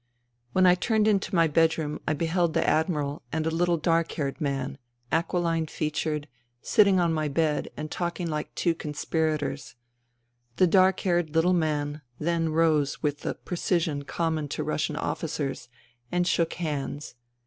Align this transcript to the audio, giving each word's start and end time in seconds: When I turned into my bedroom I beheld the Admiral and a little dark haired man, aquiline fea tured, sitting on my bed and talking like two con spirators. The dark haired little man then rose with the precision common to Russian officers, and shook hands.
When 0.53 0.65
I 0.65 0.73
turned 0.73 1.07
into 1.07 1.35
my 1.35 1.45
bedroom 1.47 1.99
I 2.07 2.13
beheld 2.15 2.55
the 2.55 2.67
Admiral 2.67 3.21
and 3.31 3.45
a 3.45 3.51
little 3.51 3.77
dark 3.77 4.11
haired 4.13 4.41
man, 4.41 4.79
aquiline 5.11 5.67
fea 5.67 5.91
tured, 5.91 6.25
sitting 6.59 6.99
on 6.99 7.13
my 7.13 7.27
bed 7.27 7.69
and 7.77 7.91
talking 7.91 8.27
like 8.27 8.55
two 8.55 8.73
con 8.73 8.93
spirators. 8.95 9.75
The 10.55 10.65
dark 10.65 11.01
haired 11.01 11.35
little 11.35 11.53
man 11.53 12.01
then 12.17 12.49
rose 12.49 13.03
with 13.03 13.19
the 13.19 13.35
precision 13.35 14.01
common 14.03 14.47
to 14.47 14.63
Russian 14.63 14.95
officers, 14.95 15.69
and 16.11 16.25
shook 16.25 16.53
hands. 16.53 17.13